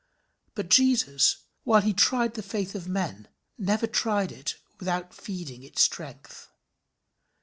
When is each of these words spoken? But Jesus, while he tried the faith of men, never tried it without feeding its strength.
But 0.55 0.69
Jesus, 0.71 1.43
while 1.63 1.81
he 1.81 1.93
tried 1.93 2.33
the 2.33 2.41
faith 2.41 2.73
of 2.73 2.87
men, 2.87 3.27
never 3.59 3.85
tried 3.85 4.31
it 4.31 4.55
without 4.79 5.13
feeding 5.13 5.61
its 5.61 5.83
strength. 5.83 6.49